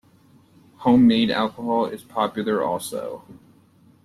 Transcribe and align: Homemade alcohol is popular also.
Homemade 0.77 1.29
alcohol 1.29 1.85
is 1.85 2.01
popular 2.03 2.63
also. 2.63 3.23